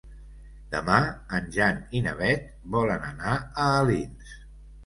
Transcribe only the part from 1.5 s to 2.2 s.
Jan i na